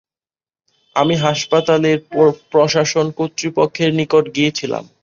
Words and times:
আমি 0.95 1.15
হাসপাতালের 1.17 1.97
প্রশাসন 2.51 3.05
কর্তৃপক্ষের 3.17 3.91
নিকট 3.99 4.23
গিয়েছিলাম। 4.35 4.83